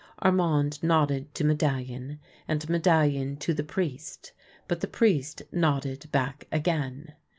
Armand 0.23 0.81
nodded 0.81 1.31
to 1.35 1.43
Medallion, 1.43 2.19
and 2.47 2.67
Medallion 2.67 3.37
to 3.37 3.53
the 3.53 3.63
priest, 3.63 4.31
but 4.67 4.81
the 4.81 4.87
priest 4.87 5.43
nodded 5.51 6.09
back 6.11 6.47
again. 6.51 7.13